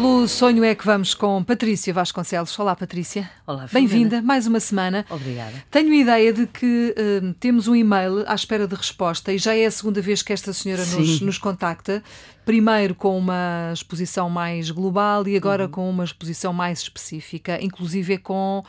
Pelo 0.00 0.28
sonho 0.28 0.62
é 0.62 0.76
que 0.76 0.86
vamos 0.86 1.12
com 1.12 1.42
Patrícia 1.42 1.92
Vasconcelos. 1.92 2.56
Olá, 2.56 2.76
Patrícia. 2.76 3.28
Olá, 3.44 3.66
Bem-vinda, 3.72 4.22
mais 4.22 4.46
uma 4.46 4.60
semana. 4.60 5.04
Obrigada. 5.10 5.52
Tenho 5.72 5.90
a 5.90 5.96
ideia 5.96 6.32
de 6.32 6.46
que 6.46 6.94
uh, 6.96 7.34
temos 7.40 7.66
um 7.66 7.74
e-mail 7.74 8.22
à 8.28 8.32
espera 8.36 8.68
de 8.68 8.76
resposta 8.76 9.32
e 9.32 9.38
já 9.38 9.56
é 9.56 9.66
a 9.66 9.70
segunda 9.72 10.00
vez 10.00 10.22
que 10.22 10.32
esta 10.32 10.52
senhora 10.52 10.86
nos, 10.86 11.20
nos, 11.20 11.36
contacta. 11.36 12.00
Primeiro 12.44 12.94
com 12.94 13.18
uma 13.18 13.72
exposição 13.74 14.30
mais 14.30 14.70
global 14.70 15.26
e 15.26 15.36
agora 15.36 15.64
uhum. 15.64 15.70
com 15.70 15.90
uma 15.90 16.04
exposição 16.04 16.52
mais 16.52 16.78
específica, 16.78 17.58
inclusive 17.60 18.18
com 18.18 18.62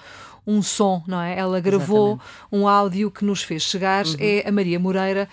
um 0.48 0.64
som, 0.64 1.04
não 1.06 1.22
é? 1.22 1.38
Ela 1.38 1.60
gravou 1.60 2.14
Exatamente. 2.14 2.48
um 2.52 2.68
áudio 2.68 3.12
que 3.12 3.24
nos 3.24 3.44
fez 3.44 3.62
chegar, 3.62 4.04
uhum. 4.04 4.16
é 4.18 4.50
a 4.50 4.52
Maria 4.52 4.80
Moreira. 4.80 5.30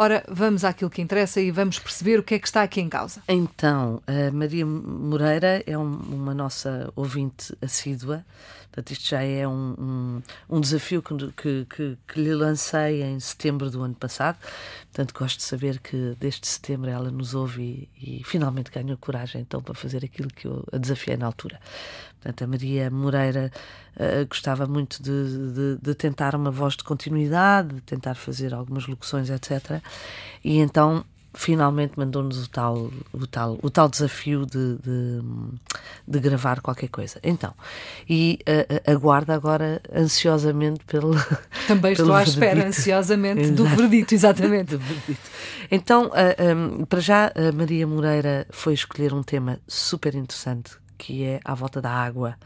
Ora, 0.00 0.22
vamos 0.28 0.62
àquilo 0.62 0.88
que 0.88 1.02
interessa 1.02 1.40
e 1.40 1.50
vamos 1.50 1.80
perceber 1.80 2.20
o 2.20 2.22
que 2.22 2.36
é 2.36 2.38
que 2.38 2.46
está 2.46 2.62
aqui 2.62 2.80
em 2.80 2.88
causa. 2.88 3.20
Então, 3.26 4.00
a 4.06 4.30
Maria 4.30 4.64
Moreira 4.64 5.60
é 5.66 5.76
um, 5.76 5.90
uma 5.92 6.32
nossa 6.32 6.92
ouvinte 6.94 7.52
assídua. 7.60 8.24
Portanto, 8.70 8.92
isto 8.92 9.08
já 9.08 9.24
é 9.24 9.48
um, 9.48 9.74
um, 9.76 10.22
um 10.48 10.60
desafio 10.60 11.02
que, 11.02 11.16
que, 11.32 11.66
que, 11.68 11.98
que, 12.06 12.20
lhe 12.20 12.32
lancei 12.32 13.02
em 13.02 13.18
setembro 13.18 13.68
do 13.70 13.82
ano 13.82 13.96
passado. 13.96 14.38
Portanto, 14.92 15.12
gosto 15.18 15.38
de 15.38 15.42
saber 15.42 15.80
que 15.80 16.14
desde 16.20 16.46
setembro 16.46 16.88
ela 16.88 17.10
nos 17.10 17.34
ouve 17.34 17.88
e, 18.00 18.20
e 18.20 18.24
finalmente 18.24 18.70
ganhou 18.70 18.96
coragem 18.98 19.40
então 19.40 19.60
para 19.60 19.74
fazer 19.74 20.04
aquilo 20.04 20.28
que 20.28 20.46
eu 20.46 20.64
a 20.70 20.78
desafiei 20.78 21.16
na 21.16 21.26
altura. 21.26 21.58
Portanto, 22.20 22.42
a 22.42 22.46
Maria 22.46 22.90
Moreira 22.90 23.50
uh, 23.96 24.26
gostava 24.28 24.66
muito 24.66 25.02
de, 25.02 25.52
de, 25.52 25.78
de, 25.80 25.94
tentar 25.94 26.34
uma 26.34 26.50
voz 26.50 26.76
de 26.76 26.82
continuidade, 26.82 27.76
de 27.76 27.80
tentar 27.80 28.14
fazer 28.14 28.52
algumas 28.52 28.86
locuções, 28.86 29.30
etc. 29.30 29.80
E 30.44 30.58
então 30.58 31.04
finalmente 31.34 31.92
mandou-nos 31.96 32.46
o 32.46 32.48
tal, 32.48 32.90
o 33.12 33.26
tal, 33.26 33.58
o 33.62 33.70
tal 33.70 33.88
desafio 33.88 34.44
de, 34.44 34.76
de, 34.78 35.22
de 36.06 36.18
gravar 36.18 36.60
qualquer 36.60 36.88
coisa. 36.88 37.20
Então, 37.22 37.54
e 38.08 38.40
uh, 38.42 38.90
aguarda 38.90 39.34
agora 39.34 39.80
ansiosamente 39.94 40.84
pelo. 40.84 41.14
Também 41.68 41.94
pelo 41.94 42.08
estou 42.08 42.14
à 42.14 42.22
espera, 42.22 42.66
ansiosamente, 42.66 43.42
Exato. 43.42 43.54
do 43.62 43.64
verdito, 43.64 44.14
exatamente. 44.14 44.76
do 44.76 44.78
verdito. 44.78 45.30
Então, 45.70 46.06
uh, 46.06 46.80
um, 46.80 46.84
para 46.84 47.00
já, 47.00 47.26
a 47.26 47.52
Maria 47.52 47.86
Moreira 47.86 48.46
foi 48.50 48.74
escolher 48.74 49.12
um 49.12 49.22
tema 49.22 49.60
super 49.68 50.14
interessante 50.14 50.72
que 50.98 51.22
é 51.22 51.40
à 51.44 51.54
volta 51.54 51.80
da 51.80 51.90
água. 51.90 52.36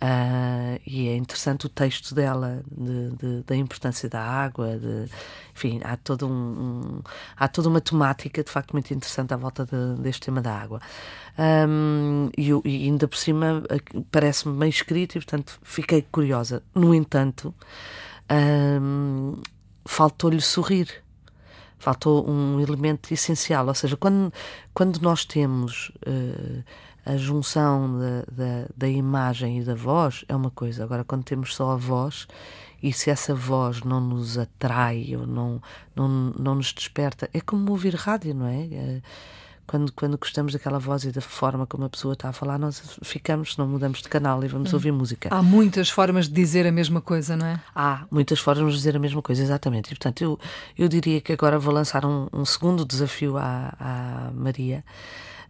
Uh, 0.00 0.78
e 0.86 1.08
é 1.08 1.16
interessante 1.16 1.66
o 1.66 1.68
texto 1.68 2.14
dela, 2.14 2.62
de, 2.70 3.10
de, 3.16 3.42
da 3.42 3.56
importância 3.56 4.08
da 4.08 4.22
água, 4.22 4.78
de, 4.78 5.10
enfim, 5.52 5.80
há, 5.82 5.96
todo 5.96 6.28
um, 6.28 6.30
um, 6.30 7.02
há 7.36 7.48
toda 7.48 7.68
uma 7.68 7.80
temática 7.80 8.44
de 8.44 8.50
facto 8.50 8.72
muito 8.72 8.94
interessante 8.94 9.34
à 9.34 9.36
volta 9.36 9.66
de, 9.66 10.00
deste 10.00 10.22
tema 10.22 10.40
da 10.40 10.54
água. 10.54 10.80
Um, 11.36 12.30
e, 12.36 12.50
e, 12.64 12.86
ainda 12.86 13.08
por 13.08 13.16
cima 13.16 13.64
parece-me 14.12 14.56
bem 14.56 14.68
escrito 14.68 15.16
e, 15.16 15.20
portanto, 15.20 15.58
fiquei 15.62 16.02
curiosa. 16.02 16.62
No 16.72 16.94
entanto, 16.94 17.52
faltou-lhe 19.84 20.40
sorrir 20.40 21.02
faltou 21.78 22.28
um 22.28 22.60
elemento 22.60 23.12
essencial, 23.12 23.66
ou 23.66 23.74
seja, 23.74 23.96
quando, 23.96 24.32
quando 24.74 24.98
nós 25.00 25.24
temos 25.24 25.90
uh, 26.06 26.62
a 27.06 27.16
junção 27.16 27.98
da, 27.98 28.20
da, 28.30 28.66
da, 28.76 28.88
imagem 28.88 29.60
e 29.60 29.64
da 29.64 29.74
voz 29.74 30.24
é 30.28 30.36
uma 30.36 30.50
coisa. 30.50 30.84
Agora, 30.84 31.04
quando 31.04 31.24
temos 31.24 31.54
só 31.54 31.70
a 31.70 31.76
voz 31.76 32.28
e 32.82 32.92
se 32.92 33.10
essa 33.10 33.34
voz 33.34 33.82
não 33.82 34.00
nos 34.00 34.36
atrai 34.36 35.16
ou 35.16 35.26
não, 35.26 35.62
não, 35.96 36.08
não 36.38 36.54
nos 36.56 36.72
desperta, 36.72 37.30
é 37.32 37.40
como 37.40 37.70
ouvir 37.70 37.94
rádio, 37.94 38.34
não 38.34 38.46
é? 38.46 38.60
é 38.66 39.02
quando, 39.68 39.92
quando 39.92 40.16
gostamos 40.16 40.54
daquela 40.54 40.78
voz 40.78 41.04
e 41.04 41.12
da 41.12 41.20
forma 41.20 41.66
como 41.66 41.84
a 41.84 41.90
pessoa 41.90 42.14
está 42.14 42.30
a 42.30 42.32
falar, 42.32 42.58
nós 42.58 42.98
ficamos, 43.02 43.56
não 43.58 43.68
mudamos 43.68 44.00
de 44.00 44.08
canal 44.08 44.42
e 44.42 44.48
vamos 44.48 44.72
hum. 44.72 44.76
ouvir 44.76 44.90
música. 44.90 45.28
Há 45.30 45.42
muitas 45.42 45.90
formas 45.90 46.26
de 46.26 46.34
dizer 46.34 46.66
a 46.66 46.72
mesma 46.72 47.02
coisa, 47.02 47.36
não 47.36 47.46
é? 47.46 47.60
Há 47.74 48.06
muitas 48.10 48.40
formas 48.40 48.72
de 48.72 48.78
dizer 48.78 48.96
a 48.96 48.98
mesma 48.98 49.20
coisa, 49.20 49.42
exatamente. 49.42 49.88
E, 49.88 49.90
portanto, 49.90 50.22
eu, 50.22 50.40
eu 50.76 50.88
diria 50.88 51.20
que 51.20 51.32
agora 51.32 51.58
vou 51.58 51.72
lançar 51.72 52.06
um, 52.06 52.28
um 52.32 52.46
segundo 52.46 52.82
desafio 52.84 53.36
à, 53.36 53.74
à 53.78 54.30
Maria. 54.32 54.82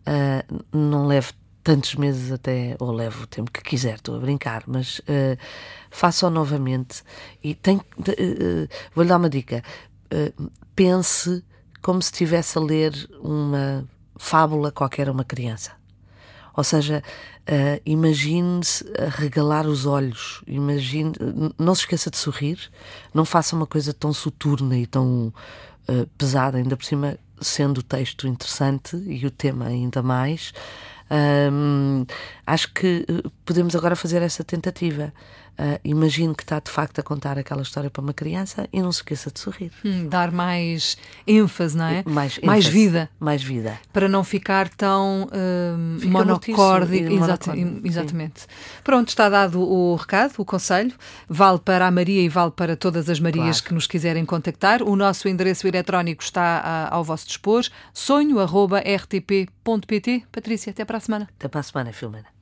Uh, 0.00 0.62
não 0.76 1.06
leve 1.06 1.28
tantos 1.62 1.94
meses 1.94 2.32
até, 2.32 2.76
ou 2.80 2.90
levo 2.90 3.22
o 3.22 3.26
tempo 3.26 3.52
que 3.52 3.62
quiser, 3.62 3.96
estou 3.96 4.16
a 4.16 4.18
brincar, 4.18 4.64
mas 4.66 4.98
uh, 5.00 5.38
faça-o 5.90 6.30
novamente 6.30 7.02
e 7.44 7.54
tem, 7.54 7.76
uh, 7.76 8.68
vou-lhe 8.94 9.08
dar 9.08 9.18
uma 9.18 9.28
dica, 9.28 9.62
pense 10.74 11.44
como 11.82 12.00
se 12.00 12.10
estivesse 12.10 12.56
a 12.56 12.60
ler 12.62 12.94
uma 13.20 13.86
fábula 14.18 14.70
qualquer 14.70 15.08
a 15.08 15.12
uma 15.12 15.24
criança. 15.24 15.72
Ou 16.54 16.64
seja, 16.64 17.02
uh, 17.48 17.80
imagine-se 17.86 18.84
regalar 19.16 19.66
os 19.66 19.86
olhos, 19.86 20.42
imagine, 20.46 21.12
não 21.56 21.74
se 21.74 21.82
esqueça 21.82 22.10
de 22.10 22.16
sorrir, 22.16 22.58
não 23.14 23.24
faça 23.24 23.54
uma 23.54 23.66
coisa 23.66 23.94
tão 23.94 24.12
soturna 24.12 24.76
e 24.76 24.86
tão 24.86 25.32
pesada, 26.18 26.58
ainda 26.58 26.76
por 26.76 26.84
cima 26.84 27.16
sendo 27.40 27.78
o 27.78 27.82
texto 27.82 28.26
interessante 28.26 28.94
e 29.06 29.24
o 29.24 29.30
tema 29.30 29.66
ainda 29.66 30.02
mais, 30.02 30.52
um, 31.10 32.04
acho 32.46 32.72
que 32.72 33.06
eh, 33.08 33.30
podemos 33.44 33.74
agora 33.74 33.96
fazer 33.96 34.22
essa 34.22 34.44
tentativa. 34.44 35.12
Uh, 35.58 35.80
imagine 35.82 36.32
que 36.36 36.44
está 36.44 36.60
de 36.60 36.70
facto 36.70 37.00
a 37.00 37.02
contar 37.02 37.36
aquela 37.36 37.62
história 37.62 37.90
para 37.90 38.00
uma 38.00 38.14
criança 38.14 38.68
e 38.72 38.80
não 38.80 38.92
se 38.92 39.00
esqueça 39.00 39.28
de 39.28 39.40
sorrir. 39.40 39.72
Hum, 39.84 40.08
dar 40.08 40.30
mais 40.30 40.96
ênfase, 41.26 41.76
não 41.76 41.86
é? 41.86 42.04
Mais, 42.06 42.34
ênfase, 42.34 42.46
mais 42.46 42.64
vida. 42.66 43.10
Mais 43.18 43.42
vida. 43.42 43.76
Para 43.92 44.08
não 44.08 44.22
ficar 44.22 44.68
tão 44.68 45.24
uh, 45.24 45.76
monocórdico. 46.06 47.12
Exato, 47.12 47.50
exatamente. 47.82 48.42
Sim. 48.42 48.46
Pronto, 48.84 49.08
está 49.08 49.28
dado 49.28 49.60
o 49.60 49.96
recado, 49.96 50.34
o 50.38 50.44
conselho. 50.44 50.92
Vale 51.28 51.58
para 51.58 51.88
a 51.88 51.90
Maria 51.90 52.22
e 52.22 52.28
vale 52.28 52.52
para 52.52 52.76
todas 52.76 53.10
as 53.10 53.18
Marias 53.18 53.60
claro. 53.60 53.64
que 53.64 53.74
nos 53.74 53.88
quiserem 53.88 54.24
contactar. 54.24 54.80
O 54.82 54.94
nosso 54.94 55.28
endereço 55.28 55.66
eletrónico 55.66 56.22
está 56.22 56.58
a, 56.58 56.94
ao 56.94 57.02
vosso 57.02 57.26
dispor. 57.26 57.64
sonho.rtp.pt. 57.92 58.38
Patrícia, 60.30 60.70
até 60.70 60.84
para 60.84 60.98
a 60.98 61.00
semana. 61.00 61.28
Até 61.36 61.48
para 61.48 61.58
a 61.58 61.64
semana, 61.64 61.92
Filomena. 61.92 62.37